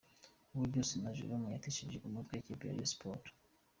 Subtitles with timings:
[0.53, 3.31] Uburyo Sina Jérôme yatesheje umutwe ikipe ya Rayon Sports.